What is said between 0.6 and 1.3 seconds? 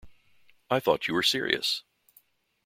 "I thought you were